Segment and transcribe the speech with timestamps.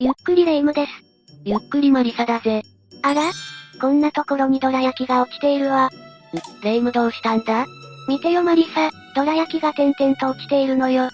[0.00, 0.92] ゆっくりレ夢ムです。
[1.44, 2.62] ゆっくりマリサだぜ。
[3.02, 3.32] あら？
[3.80, 5.90] こんなところにドラ焼きが落ちているわ。
[6.62, 7.66] レ夢ムどうしたんだ？
[8.06, 11.08] 見てよマリサ、ドラ焼きが点々と落ちているのよ。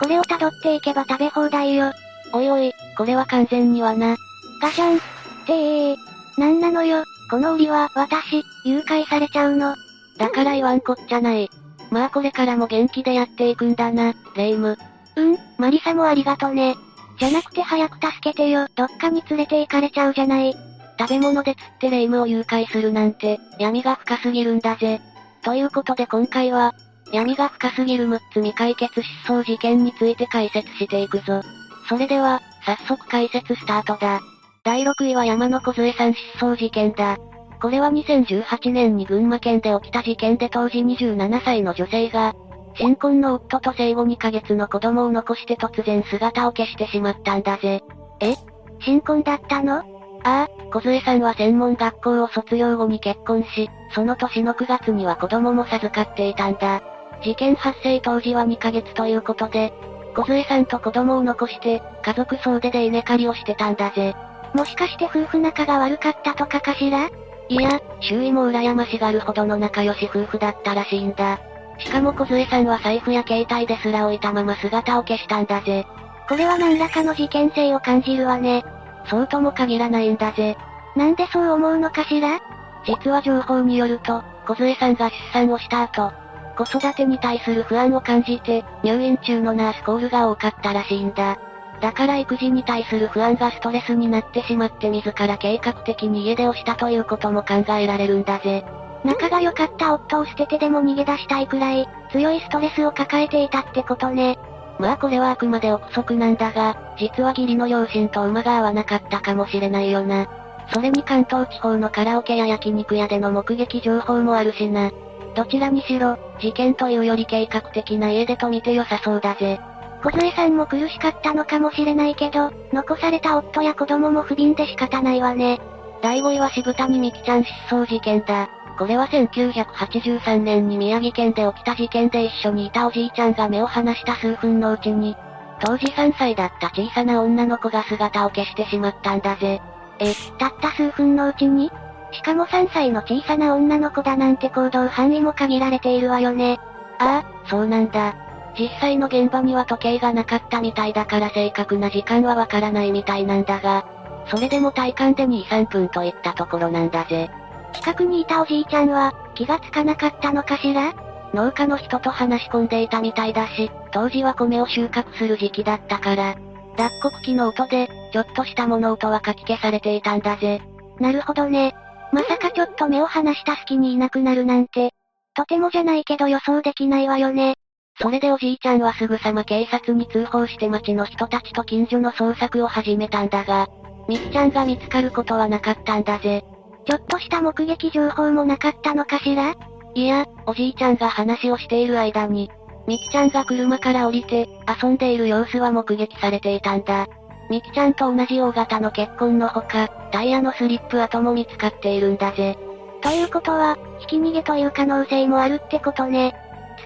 [0.00, 1.92] これを辿っていけば食べ放題よ。
[2.32, 4.16] おいおい、これは完全にはな。
[4.62, 4.96] ガシャン。
[4.96, 5.00] っ
[5.46, 5.96] てえー。
[6.38, 9.76] なんなのよ、この檻は、私、誘拐されちゃうの。
[10.16, 11.50] だから言わんこっちゃない。
[11.90, 14.78] まあこれからも元気でやっていくんだな、レ夢ム。
[15.16, 16.74] うん、マリサもありがとね。
[17.20, 20.54] じゃなくて早く助けてよ、どっかに連れて行かれちゃうじゃない。
[20.98, 25.02] 食べ物で釣ってレ夢ムを誘拐するなんて、闇が深すぎるんだぜ。
[25.42, 26.74] ということで今回は、
[27.12, 31.42] 闇が深すぎる6つ未解決失踪事件について解説していくぞ。
[31.90, 34.20] それでは、早速解説スタートだ。
[34.64, 37.18] 第6位は山の小杖さん失踪事件だ。
[37.60, 42.32] これは2018年に群馬県で起きた事件で当時27歳の女性が、
[42.74, 47.82] 新婚の夫と生後2ヶ月の子供を残して突然姿を消してしまったんだぜ。
[48.20, 48.36] え？
[48.80, 49.78] 新婚だったの？
[49.78, 49.82] あ
[50.22, 56.82] あ、小杖さんは専門学校を卒業後に結婚し、その年の9月には子供も授かっていたんだ。
[57.22, 59.72] 事件発生当時は2ヶ月ということで、
[60.14, 64.14] 小杖さんと子供を残して、家族総出で稲刈りをしてたんだぜ。
[64.54, 67.10] もしかして夫婦仲が悪かったとかかしら？
[67.48, 71.40] いや、周囲も羨ましがるほどの仲良し夫婦だったらしいんだ。
[71.80, 75.86] しかも小杖さんは財布や携帯ですら置いたまま姿を消したんだぜ。
[76.28, 78.64] これは何らかの事件性を感じるわね。
[79.06, 80.56] そうとも限らないんだぜ。
[80.94, 82.38] なんでそう思うのかしら？
[82.84, 86.12] 実は情報によると、小杖さんが出産をした後、
[86.56, 91.38] 子育てに対する不安を感じて、入院中のナースコールが多かったらしいんだ。
[91.80, 98.64] だから育児に対する不安がストレスになってしまって自ら計画的に家出をしたということも考えられるんだぜ。
[99.04, 104.38] 仲が良かった夫を捨ててでも逃げ出したいくらい、強いストレスを抱えていたってことね。
[104.78, 110.26] まあこれはあくまで憶測なんだが、実は義理の両親と馬が合わなかったかもしれないよな。
[110.72, 114.90] それに関東地方のカラオケや焼肉屋での目撃情報もあるしな。
[115.34, 119.60] どちらにしろ、事件というより計画的な家出と見て良さそうだぜ。
[120.02, 125.60] 小杖さんも苦しかったのかもしれないけど、残された夫や子供も不憫で仕方ないわね。
[126.02, 128.48] 第5位は渋谷美希ちゃん失踪事件だ。
[128.80, 135.18] これは1983年に宮城県で起きた事件で一緒にいたおじいちゃんが目を離した数分のうちに、
[135.62, 139.60] 当時3歳だった小さな女の子が姿を消してしまったんだぜ。
[139.98, 141.70] え、たった数分のうちに？
[142.12, 146.58] しかも3歳の小さな女の子だなんて行動範囲も限られているわよね。
[147.00, 148.14] ああ、そうなんだ。
[148.58, 153.84] 実際の現場には時計がなかったみたいだから正確な時間はわからないみたいなんだが、
[154.30, 157.30] それでも体感で2、3分といったところなんだぜ。
[157.72, 160.92] 近くにいたおじいちゃんは、気がつかなかったのかしら？
[161.32, 166.34] 農家の人と話し込んでいたみたいだし、当時は米を収穫する時期だったから、
[166.76, 170.60] 脱穀機の音で、ちょっとした物音はかき消されていたんだぜ。
[170.98, 171.74] なるほどね。
[172.12, 174.92] まさかちょっと目を離した隙にいなくなるなんて、
[175.34, 177.54] とてもじゃないけど予想できないわよね。
[178.00, 183.68] それでおじいちゃんはすぐさま警察に通報して町の人たちと近所の捜索を始めたんだが、
[184.08, 186.42] みきちゃんが見つかることはなかったんだぜ。
[186.86, 189.54] ちょっとした目撃情報もなかったのかしら？
[189.94, 192.50] いや、おじいちゃんが話をしている間に、
[192.86, 194.48] みきちゃんが車から降りて、
[194.82, 197.06] 遊んでいる様子は目撃されていたんだ。
[197.50, 202.56] みきちゃんと同じ大型の結婚のほか、タイヤのスリップ跡も見つかっているんだぜ。
[203.02, 206.34] ということは、ひき逃げという可能性もあるってことね。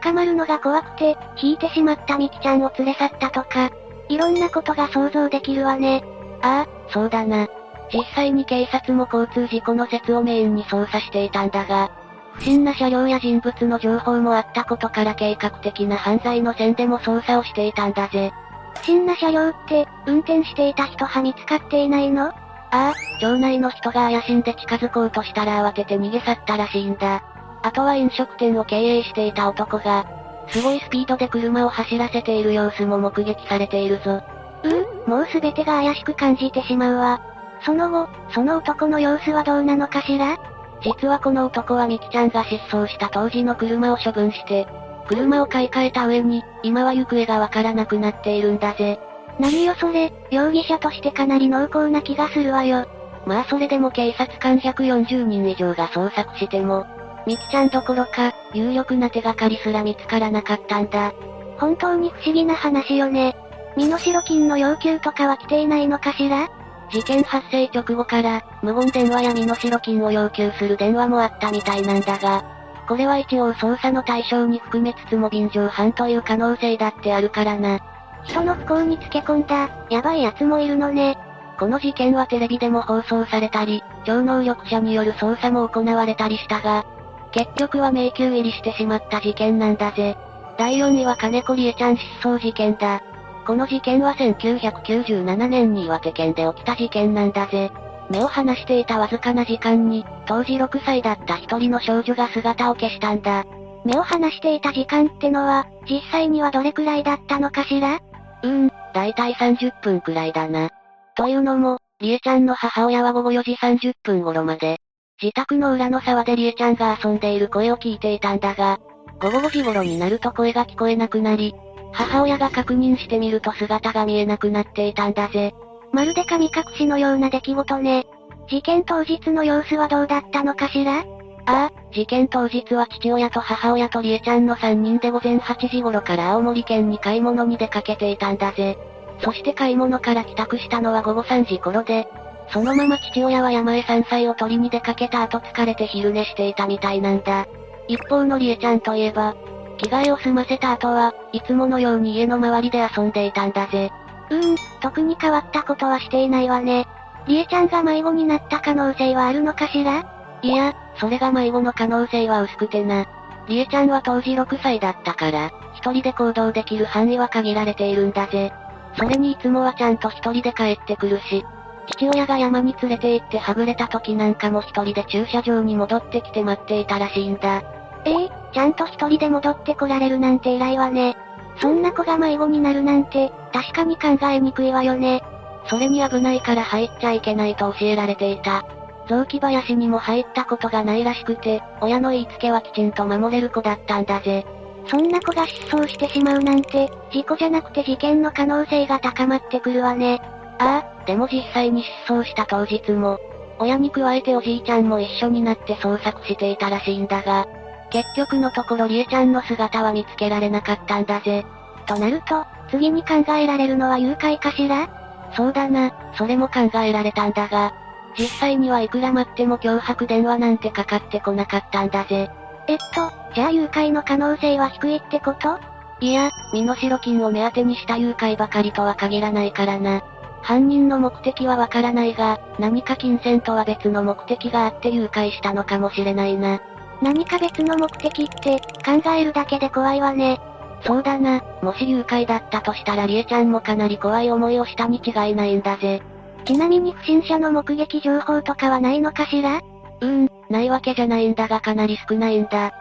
[0.02, 3.70] 捕まるのが怖くて、引いてしまったみきちゃんを連れ去ったとか、
[4.08, 6.02] いろんなことが想像できるわね。
[6.42, 7.48] ああ、そうだな。
[7.92, 11.90] 実際に警察も交通事故の説をメインに捜査していたんだが、
[12.34, 18.32] 不審な車両や人物の情報もあったことから計画的な犯罪の線でも捜査をしていたんだぜ。
[18.80, 22.26] 不審な車両って、運転していた人は見つかっていないの？
[22.26, 22.32] あ
[22.72, 27.22] あ、町内の人が怪しんで近づこうとしたら慌てて逃げ去ったらしいんだ。
[27.62, 30.04] あとは飲食店を経営していた男が、
[30.48, 34.20] すごいスピードで車を走らせている様子も目撃されているぞ。
[34.64, 37.20] うんもうすべてが怪しく感じてしまうわ。
[37.64, 40.36] その後、その男の様子はどうなのかしら？
[40.82, 44.66] 実はこの男はミキちゃんが失踪した当時の車を処分して、
[45.08, 49.00] 車を買い替えた上に、今は行方がわからなくなっているんだぜ。
[49.38, 52.86] 何よそれ、容疑者としてかなり濃厚な気がするわよ。
[53.26, 56.86] まあそれでも警察官140人以上が捜索しても、
[57.26, 61.12] ミキちゃんどころか、有力な手がかりすら見つからなかったんだ。
[61.58, 63.34] 本当に不思議な話よね。
[63.76, 66.48] 身代金の要求とかは来ていないのかしら？
[66.90, 72.44] 事件発生直後から、無言電話や身代金を要求する電話もあったみたいなんだが、
[72.86, 77.80] これは一応捜査の対象に含めつつも便乗犯という可能性だってあるからな。
[78.24, 81.18] 人の不幸につけ込んだ、やばい奴もいるのね。
[81.58, 86.84] この事件はテレビでも放送されたり、超能力者による捜査も行われたりしたが、
[87.32, 90.16] 結局は迷宮入りしてしまった事件なんだぜ。
[90.58, 93.02] 第4位は金子理恵ちゃん失踪事件だ。
[93.46, 97.70] この事件は1997年に岩手県で起きた事件なんだぜ。
[98.10, 103.44] 目を離していたわずかな時間に、当時6歳だった一人の少女が姿を消したんだ。
[103.84, 108.00] 目を離していた時間ってのは、実際にはどれくらいだったのかしら？
[108.42, 110.70] うーん、だいたい30分くらいだな。
[111.16, 114.78] というのも、りえちゃんの母親は午後4時30分頃まで、
[115.22, 118.80] 自宅の裏の沢でりえちゃんが遊んでいる声を聞いていたんだが、
[119.20, 121.54] 午後5時頃になると声が聞こえなくなり、
[121.94, 125.54] 母親が確認してみると姿が見えなくなっていたんだぜ。
[125.92, 128.06] まるで神隠しのような出来事ね。
[128.48, 131.04] 事件当日の様子はどうだったのかしら？
[131.46, 138.76] ああ、事件当日は父親と母親とりえちゃんの3人で午前8時頃から青森県に買い物に出かけていたんだぜ。
[139.20, 142.08] そして買い物から帰宅したのは午後3時頃で、
[142.50, 147.46] そのまま父親は山へ山菜を取りに出かけた後疲れて昼寝していたみたいなんだ。
[147.88, 149.36] 一方のりえちゃんといえば、
[149.84, 153.90] 着替えを済ませた後は、いつものように家の周りで遊んでいたんだぜ。
[154.30, 156.86] うーん、特に変わったことはしていないわね。
[157.26, 160.04] りえちゃんが迷子になった可能性はあるのかしら？
[160.42, 163.06] いや、それが迷子の可能性は薄くてな。
[163.46, 168.52] りえちゃんは当時6歳だったから、一人で行動できる範囲は限られているんだぜ。
[168.96, 171.44] それにいつもはちゃんと一人で帰ってくるし、
[171.88, 177.62] 父親が山に連れて行ってはぐれた時なんかも一人で駐車場に戻ってきて待っていたらしいんだ。
[178.04, 181.16] ええー、ちゃんと一人で戻ってこられるなんて偉いわね。
[181.60, 185.22] そんな子が迷子になるなんて、確かに考えにくいわよね。
[185.66, 188.64] それに危ないから入っちゃいけないと教えられていた。
[189.08, 194.44] 雑木林にも入ったことがないらしくて、親の言いつけはきちんと守れる子だったんだぜ。
[194.86, 200.20] そんな子が失踪してしまうなんて、事故じゃなくて事件の可能性が高まってくるわね。
[200.58, 203.18] ああ、でも実際に失踪した当日も、
[203.58, 207.46] 親に加えておじいちゃんも一緒になって捜索していたらしいんだが、
[207.94, 211.46] 結局のところりえちゃんの姿は見つけられなかったんだぜ。
[211.86, 214.88] となると、次に考えられるのは誘拐かしら？
[215.36, 217.72] そうだな、それも考えられたんだが、
[218.18, 222.28] 実際にはいくら待っても脅迫電話なんてかかってこなかったんだぜ。
[222.66, 225.60] えっと、じゃあ誘拐の可能性は低いってこと？
[226.00, 230.02] いや、身代金を目当てにした誘拐ばかりとは限らないからな。
[230.42, 236.60] 犯人の目的はわからないが、何か金銭とは別の目的があって誘拐したのかもしれないな。
[237.04, 240.40] 何か別の目的って、考えるだけで怖いわね。
[240.86, 246.00] そうだな、もし誘拐だったとしたらりえちゃんもかなり怖い思いをしたに違いないんだぜ。
[246.46, 249.58] ちなみに不審者の目撃情報とかはないのかしら？
[249.58, 252.72] うーん、ないわけじゃないんだがかなり少ないんだ。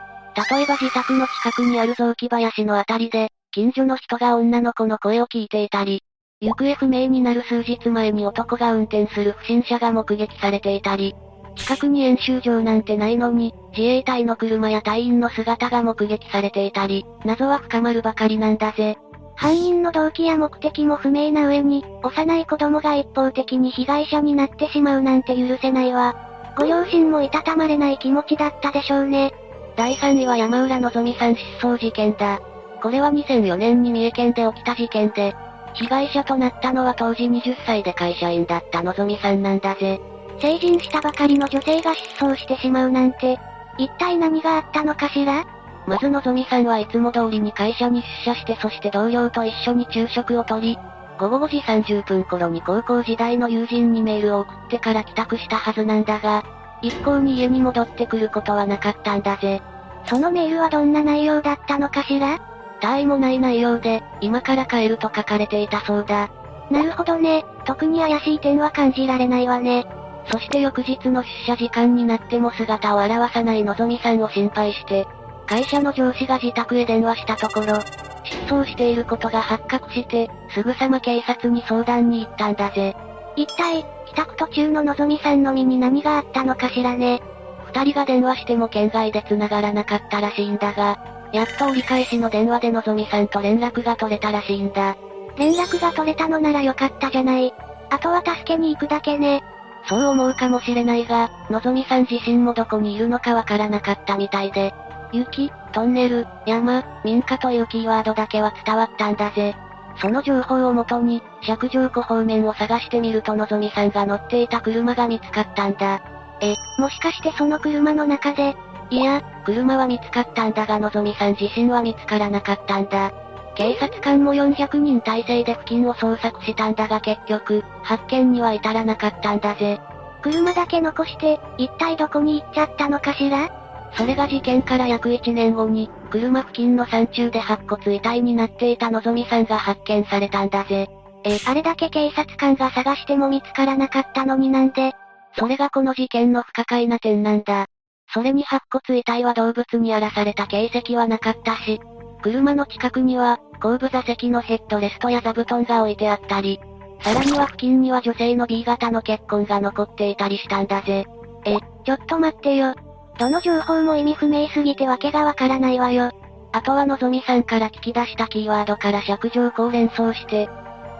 [0.50, 6.02] 例えば自宅の近くにある雑木林のあたりで、近所の人が女の子の声を聞いていたり、
[6.40, 11.14] 行方不明になる数日前に男が運転する不審者が目撃されていたり、
[11.56, 18.98] 近くに演習場なんてないのに、自衛隊の車や隊員の姿が目撃されていたり、謎は深まるばかりなんだぜ。
[19.36, 26.16] 犯人の動機や目的も不明な上に、幼い子供が一方的に被害者になってしまうなんて許せないわ。
[26.58, 29.34] ご両親もいたたまれない気持ちだったでしょうね。
[29.76, 32.40] 第3位は山浦のぞみさん失踪事件だ。
[32.82, 35.36] これは2004年に三重県で起きた事件で、
[35.74, 40.00] 被害者となったのは当時20歳で会社員だったのぞみさんなんだぜ。
[40.40, 43.40] 成人したばかりの女性が失踪してしまうなんて、
[43.78, 45.46] 一体何があったのかしら？
[45.86, 50.78] まずのぞみさんはいつも通りに会社に出社してそして同僚と一緒に昼食をとり、
[51.20, 56.44] 午後5時30分頃に高校時代の友人にメールを送ってから帰宅したはずなんだが、
[56.82, 59.62] 一向に家に戻ってくることはなかったんだぜ。
[60.06, 62.40] そのメールはどんな内容だったのかしら？
[62.82, 66.30] 他愛もない内容で、今から帰ると書かれていたそうだ。
[66.70, 69.86] なるほどね、特に怪しい点は感じられないわね。
[70.32, 75.06] そして翌日の出社時間になっても姿を現さないのぞみさんを心配して、
[75.48, 77.82] 会社の上司が自宅へ電話したところ、
[78.24, 82.96] 失踪していることが発覚して、すぐさま警察に相談に行ったんだぜ。
[83.36, 87.22] 一体、帰宅途中ののぞみさんの身に何があったのかしらね。
[87.66, 91.00] 二人が電話しても県外で繋がらなかったらしいんだが、
[91.34, 94.96] やっと折り返しの電話でのぞみさんと連絡が取れたらしいんだ。
[95.36, 97.54] 連絡が取れたのならよかったじゃない。
[97.90, 99.44] あとは助けに行くだけね。
[99.88, 104.74] そう思うかもしれないが、のぞみさん自身もどこにいるのかわからなかったみたいで、
[105.12, 109.56] 雪、トンネル、山、民家というキーワードだけは伝わったんだぜ。
[109.98, 116.02] その情報をもとに、尺上湖方面を探してみるとのぞみさんが乗っていた車が見つかったんだ。
[116.42, 118.56] え、もしかしてその車の中で、
[118.90, 123.12] いや、車は見つかったんだがのぞみさん自身は見つからなかったんだ。
[123.56, 129.80] 警察官も400人体制で付近を捜索したんだが結局、発見には至らなかったんだぜ。
[130.22, 133.50] 車だけ残して、一体どこに行っちゃったのかしら？
[133.96, 140.88] それが事件から約1年後に、車付近の山中で白骨遺体になっていたのぞみさんが発見されたんだぜ。
[141.24, 144.94] え、あれだけ警察官が探しても見つからなかったのになんで？
[145.38, 147.68] それがこの事件の不可解な点なんだ。
[148.14, 151.80] それに白骨遺体は動物に荒らされた形跡はなかったし、
[152.24, 156.60] 車の近くには、後部座席のヘッドレストや座布団が置いてあったり、
[157.02, 161.06] さらには付近には女性の B 型の血痕が残っていたりしたんだぜ。
[161.46, 162.76] え、ちょっと待ってよ。
[163.20, 166.12] どの情報も意味不明すぎてわけがわからないわよ。
[166.54, 170.50] あとはのぞみさんから聞き出したキーワードから尺状を連想して、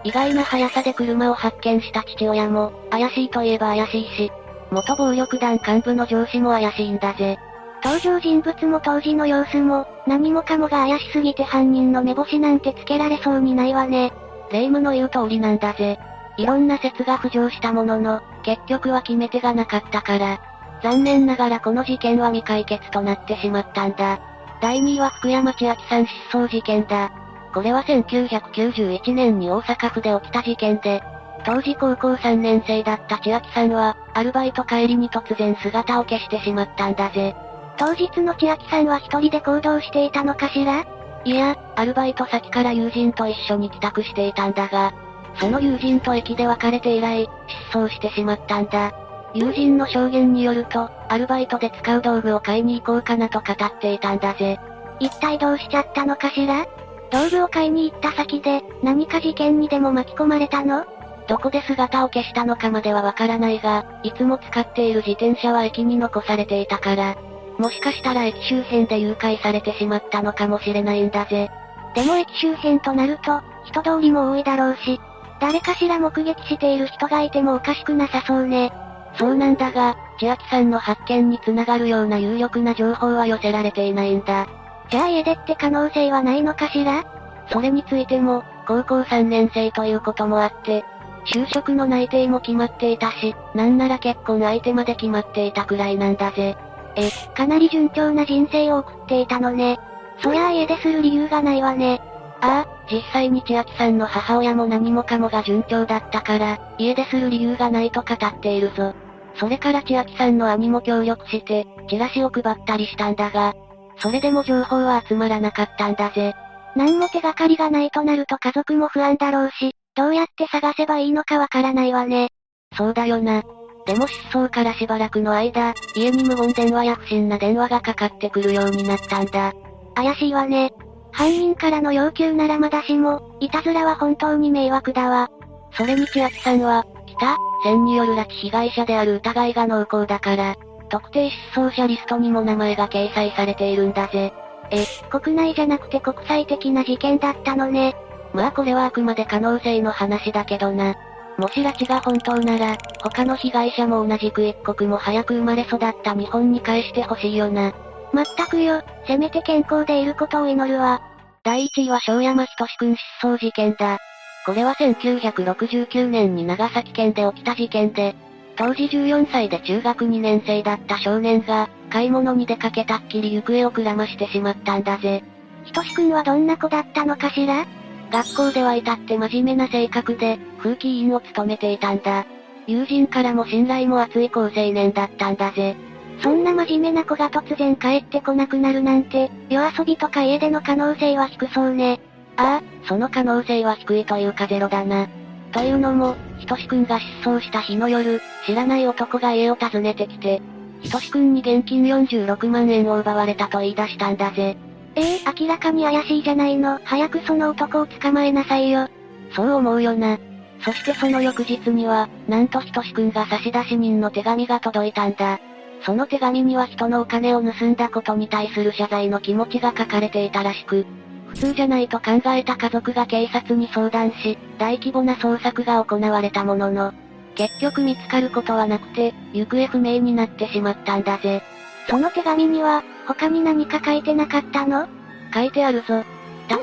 [0.04, 4.32] 意外な速さで車を発見した父親も、怪しいといえば怪しいし、
[4.70, 7.38] 元暴力団幹部の上司も怪しいんだぜ。
[7.84, 14.10] 登場人物も当時の様子も、何もかもが怪しすぎて犯人の目星なんてつけられそうにないわね。
[14.50, 15.98] 霊夢の言う通りなんだぜ。
[16.38, 20.40] いろんな説が浮上したものの、結局は決め手がなかったから。
[20.82, 24.18] 残念ながらこの事件は未解決となってしまったんだ。
[24.62, 27.12] 第2位は福山千秋さん失踪事件だ。
[27.52, 31.02] これは1991年に大阪府で起きた事件で、
[31.44, 37.36] 当時高校3年生だった千秋さんは、アルバイト帰りに突然姿を消してしまったんだぜ。
[37.76, 40.86] 当日の千秋さんは一人で行動していたのかしら？
[41.24, 44.92] いや、アルバイト先から友人と一緒に帰宅していたんだが、
[45.40, 47.28] その友人と駅で別れて以来、
[47.72, 48.92] 失踪してしまったんだ。
[49.34, 54.60] 友人の証言によると、アルバイトで使う道具を買いに行こうかなと語っていたんだぜ。
[55.00, 56.66] 一体どうしちゃったのかしら？
[57.10, 60.84] 道具を買いに行った先で、何か事件にでも巻き込まれたの？
[61.26, 67.16] どこで姿を消したのかまではわからないが、いつも使っている自転車は駅に残されていたから、
[67.58, 71.50] もしかしたら駅周辺で誘拐されてしまったのかもしれないんだぜ。
[71.94, 75.00] でも駅周辺となると、人通りも多いだろうし、
[75.40, 78.72] 誰かしら目撃している人がいてもおかしくなさそうね。
[79.16, 84.48] そうなんだが、千秋さんの発見につながるような有力な情報は寄せられていないんだ。
[84.90, 87.04] じゃあ家出って可能性はないのかしら？
[87.50, 90.84] それについても、高校3年生ということもあって、
[91.26, 96.56] 就職の内定も決まっていたし、なんなら結婚相手まで決まっていたくらいなんだぜ。
[96.96, 99.78] え、かなり順調な人生を送っていたのね。
[100.22, 102.00] そりゃあ家出する理由がないわね。
[102.40, 108.94] ああ、実際に千秋さんの母親も何もかもが順調だったから、家出する理由がないと語っているぞ。
[109.36, 113.54] それから千秋さんの兄も協力して、チラシを配ったりしたんだが、
[113.98, 116.34] それでも情報は集まらなかったんだぜ。
[116.76, 122.28] 何も手がかりがないとなると家族も不安だろうし、どうやって探せばいいのかわからないわね。
[122.76, 123.42] そうだよな。
[123.86, 129.52] でも失踪からしばらくの間、家に無言電話や不審な電話がかかってくるようになったんだ。
[129.94, 130.72] 怪しいわね。
[131.12, 135.30] 犯人からの要求ならまだしも、いたずらは本当に迷惑だわ。
[135.72, 140.56] それに千秋さんは、北、線による拉致被害者である疑いが濃厚だから、
[140.88, 144.32] 特定失踪者リストにも名前が掲載されているんだぜ。
[144.70, 147.94] え、国内じゃなくて国際的な事件だったのね。
[148.32, 150.94] まあこれはあくまで可能性の話だけどな。
[151.36, 157.72] もし拉致が本当なら、他の被害者も同じく一刻も早く生まれ育った日本に返してほしいよな。
[158.12, 161.02] まったくよ、せめて健康でいることを祈るわ。
[161.42, 163.98] 第1位は小山仁くん失踪事件だ。
[164.46, 168.14] これは1969年に長崎県で起きた事件で、
[168.56, 175.24] 当時14歳で中学2年生だった少年が、買い物に出かけたっきり行方をくらましてしまったんだぜ。
[175.64, 177.66] ひとしくんはどんな子だったのかしら？
[178.12, 182.24] 学校では至って真面目な性格で、風紀委員を務めていたんだ。
[182.66, 185.76] 友人からも信頼も厚い高青年だったんだぜ。
[186.22, 192.00] そんな真面目な子が突然帰ってこなくなるなんて、夜遊びとか家出の可能性は低そうね。
[192.38, 195.06] ああ、その可能性は低いというかゼロだな。
[195.52, 200.40] というのも、ひとしくんが失踪した日の夜、知らない男が家を訪ねてきて、
[200.80, 204.56] ひとしくんに現金46万円を奪われたと言い出したんだぜ。
[204.96, 206.80] ええー、明らかに怪しいじゃないの。
[206.84, 208.88] 早くその男を捕まえなさいよ。
[209.34, 210.18] そう思うよな。
[210.64, 215.38] そしてその翌日には、なんとひとしくんが差出人の手紙が届いたんだ。
[215.82, 220.86] その手紙には人のお金を盗んだことに対する謝罪の気持ちが書かれていたらしく、
[221.28, 226.94] 普通じゃないと考えた家族が警察に相談し、大規模な捜索が行われたものの、
[227.34, 231.42] 結局見つかることはなくて、行方不明になってしまったんだぜ。
[231.90, 234.88] その手紙には、他に何か書いてなかったの？
[235.34, 236.04] 書いてあるぞ。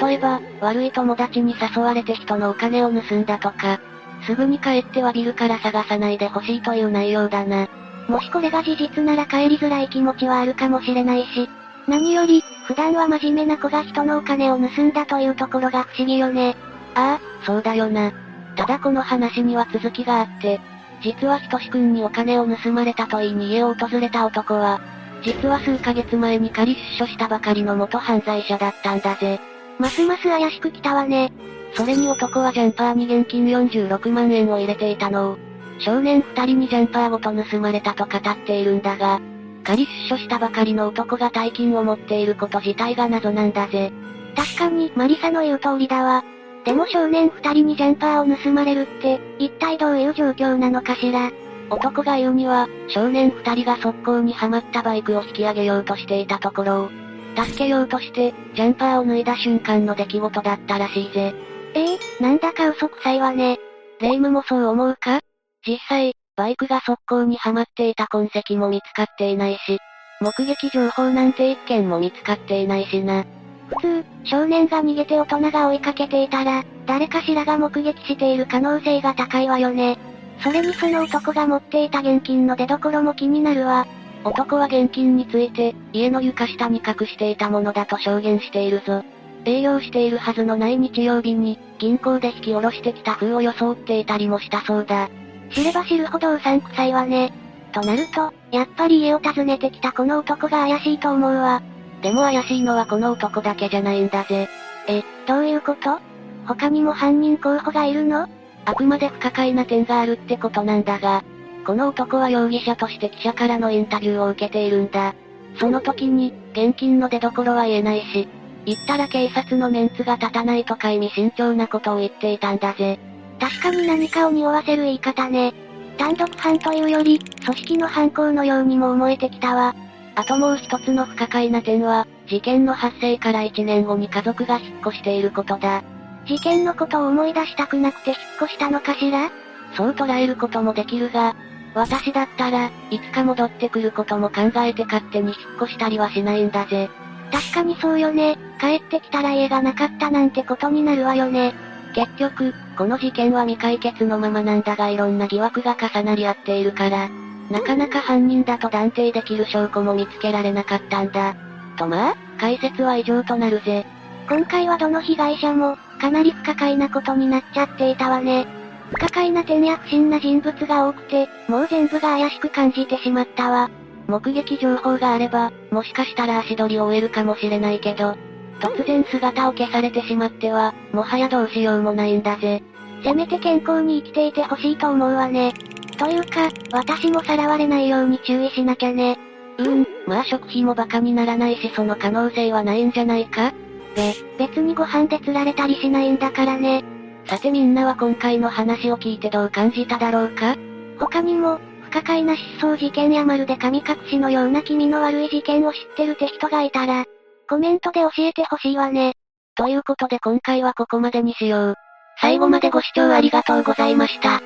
[0.01, 3.79] 例えば、悪い友達に誘われて人のお金を盗んだとか、
[4.25, 7.67] すぐに帰ってはビルから探さないでほしいという内容だな。
[8.07, 11.49] もしこれが事実なら帰りづらい気持ちはあるかもしれないし、
[11.87, 16.55] 何より、普段は真面目な子が人のお金を盗んだというところが不思議よね。
[16.95, 18.11] ああ、そうだよな。
[18.55, 20.59] ただこの話には続きがあって、
[21.01, 24.79] 実はひとしくんにお金を盗まれたと言いに家を訪れた男は、
[25.23, 29.39] 実は数ヶ月前に仮出所したばかりの元犯罪者だったんだぜ。
[29.79, 31.31] ますます怪しく来たわね。
[31.73, 35.37] それに男はジャンパーに現金46万円を入れていたのを、
[35.79, 39.19] 少年二人にジャンパーごと盗まれたと語っているんだが、
[39.63, 43.91] 仮出所したばかりの男が大金を持っていること自体が謎なんだぜ。
[44.35, 46.23] 確かに、マリサの言う通りだわ。
[46.65, 51.31] でも少年二人にジャンパーを盗まれるって、一体どういう状況なのかしら。
[51.69, 56.89] 男が言うには、少年二人が速攻にはまったバイクを引き上げようとしていたところを、
[57.35, 61.33] 助けようとして、ジャンパーを脱いだ瞬間の出来事だったらしいぜ。
[61.73, 63.59] ええー、なんだか嘘くさいわね。
[63.99, 65.21] レイムもそう思うか？
[65.65, 69.77] 実際、バイクが速攻にはまっていた痕跡も見つかっていないし、
[70.19, 73.25] 目撃情報なんて一件も見つかっていないしな。
[73.69, 79.97] 普通、少年が逃げて大人が追いかけていたら、誰かしらが目撃している可能性が高いわよね。
[80.43, 83.87] それにその男が持っていた現金の出所も気になるわ。
[84.23, 89.03] 男は現金について、家の床下に隠していたものだと証言しているぞ。
[89.45, 95.09] 営業しているはずのない日曜日に、銀行で引き下ろしてきた風を装っていたりもしたそうだ。
[95.53, 97.33] 知れば知るほどうさんくさいわね。
[97.73, 101.61] となると、やっぱり家を訪ねてきたこの男が怪しいと思うわ。
[102.01, 104.47] でも怪しいのはこの男だけじゃないんだぜ。
[104.87, 105.99] え、どういうこと？
[106.45, 108.27] 他にも犯人候補がいるの？
[108.65, 111.23] あくまで不可解な点があるってことなんだが、
[111.65, 115.15] この男は容疑者として記者からのインタビューを受けているんだ。
[115.59, 118.27] その時に、現金の出所は言えないし、
[118.65, 122.99] 言ったら警察のメンツが立たないとか意味慎重なことを言っていたんだぜ。
[123.39, 125.53] 確かに何かを匂わせる言い方ね。
[125.97, 129.75] 単独犯というより、組織の犯行のようにも思えてきたわ。
[130.15, 135.83] あともう一つの不可解な点は、事件の発生から1年後に家族が引っ越していることだ。
[136.27, 139.31] 事件のことを思い出したくなくて引っ越したのかしら？
[139.75, 141.35] そう捉えることもできるが、
[141.73, 146.89] 私だったら、いつか戻ってくることも考えて勝手に引っ越したりはしないんだぜ。
[147.31, 148.37] 確かにそうよね。
[148.59, 151.53] 帰ってきたら家がなかったなんてことになるわよね。
[151.93, 157.09] 結局、この事件は未解決のままなんだがいろんな疑惑が重なり合っているから、
[157.49, 161.35] なかなか犯人だと断定できる証拠も見つけられなかったんだ。
[161.77, 163.85] とまあ、解説は以上となるぜ。
[164.29, 168.47] 今回はどの被害者も、かなり不可解なことになっちゃっていたわね。
[168.91, 173.69] 不可解な点や不審な人物が多くて、もう全部が怪しく感じてしまったわ。
[174.11, 178.15] 目撃情報があれば、もしかしたら足取りを終えるかもしれないけど、
[178.59, 182.61] 突然姿を消されてしまっては、もはやどうしようもないんだぜ。
[183.03, 185.53] せめて健康に生きていてほしいと思うわね。
[185.97, 189.17] というか、私もさらわれないように注意しなきゃね。
[189.57, 193.53] うーん、まあ食費も馬鹿にならないしその可能性はないんじゃないか？
[193.95, 196.83] で、別にご飯で釣られたりしないんだからね。
[197.27, 200.55] さてみんなは今回の話を聞いてどう感じただろうか？
[200.99, 207.05] 他にも、不可解な失踪事件やまるで神隠しのような気味の悪い事件を知ってるって人がいたら、
[207.49, 209.13] コメントで教えてほしいわね。
[209.55, 211.75] ということで今回はここまでにしよう。
[212.19, 214.41] 最後までご視聴ありがとうございました。